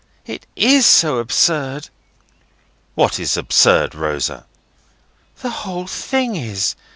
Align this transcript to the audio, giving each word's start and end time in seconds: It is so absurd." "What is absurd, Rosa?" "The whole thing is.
It 0.25 0.47
is 0.55 0.87
so 0.87 1.19
absurd." 1.19 1.89
"What 2.95 3.19
is 3.19 3.37
absurd, 3.37 3.93
Rosa?" 3.93 4.47
"The 5.43 5.51
whole 5.61 5.85
thing 5.85 6.35
is. 6.35 6.75